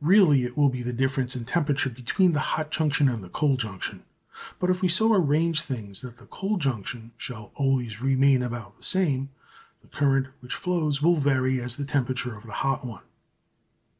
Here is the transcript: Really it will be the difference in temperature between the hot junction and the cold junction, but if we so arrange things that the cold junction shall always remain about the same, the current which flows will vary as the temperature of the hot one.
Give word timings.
Really 0.00 0.42
it 0.42 0.56
will 0.58 0.70
be 0.70 0.82
the 0.82 0.92
difference 0.92 1.36
in 1.36 1.44
temperature 1.44 1.88
between 1.88 2.32
the 2.32 2.40
hot 2.40 2.72
junction 2.72 3.08
and 3.08 3.22
the 3.22 3.28
cold 3.28 3.60
junction, 3.60 4.02
but 4.58 4.70
if 4.70 4.82
we 4.82 4.88
so 4.88 5.14
arrange 5.14 5.62
things 5.62 6.00
that 6.00 6.16
the 6.16 6.26
cold 6.26 6.60
junction 6.60 7.12
shall 7.16 7.52
always 7.54 8.00
remain 8.02 8.42
about 8.42 8.76
the 8.76 8.82
same, 8.84 9.30
the 9.82 9.86
current 9.86 10.26
which 10.40 10.56
flows 10.56 11.00
will 11.00 11.14
vary 11.14 11.60
as 11.60 11.76
the 11.76 11.84
temperature 11.84 12.36
of 12.36 12.44
the 12.44 12.54
hot 12.64 12.84
one. 12.84 13.04